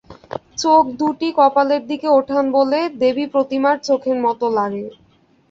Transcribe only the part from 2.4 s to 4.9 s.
বলে-দেবী প্রতিমার চোখের মতো লাগে।